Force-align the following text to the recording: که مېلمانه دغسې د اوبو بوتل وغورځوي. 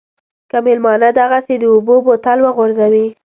که 0.49 0.57
مېلمانه 0.65 1.09
دغسې 1.19 1.55
د 1.59 1.63
اوبو 1.73 1.95
بوتل 2.05 2.37
وغورځوي. 2.41 3.07